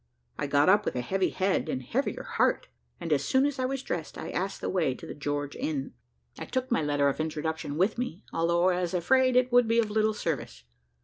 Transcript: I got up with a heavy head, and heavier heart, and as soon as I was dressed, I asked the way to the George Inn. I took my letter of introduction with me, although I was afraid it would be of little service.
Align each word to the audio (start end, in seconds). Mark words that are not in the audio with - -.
I 0.39 0.47
got 0.47 0.67
up 0.67 0.83
with 0.83 0.95
a 0.95 1.01
heavy 1.01 1.29
head, 1.29 1.69
and 1.69 1.83
heavier 1.83 2.23
heart, 2.23 2.65
and 2.99 3.13
as 3.13 3.23
soon 3.23 3.45
as 3.45 3.59
I 3.59 3.65
was 3.65 3.83
dressed, 3.83 4.17
I 4.17 4.31
asked 4.31 4.59
the 4.59 4.67
way 4.67 4.95
to 4.95 5.05
the 5.05 5.13
George 5.13 5.55
Inn. 5.55 5.93
I 6.39 6.45
took 6.45 6.71
my 6.71 6.81
letter 6.81 7.07
of 7.07 7.19
introduction 7.19 7.77
with 7.77 7.99
me, 7.99 8.23
although 8.33 8.69
I 8.69 8.81
was 8.81 8.95
afraid 8.95 9.35
it 9.35 9.51
would 9.51 9.67
be 9.67 9.77
of 9.77 9.91
little 9.91 10.15
service. 10.15 10.63